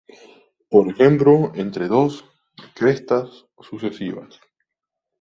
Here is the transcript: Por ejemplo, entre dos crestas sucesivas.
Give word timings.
Por 0.71 0.89
ejemplo, 0.89 1.51
entre 1.53 1.87
dos 1.87 2.25
crestas 2.73 3.45
sucesivas. 3.59 4.39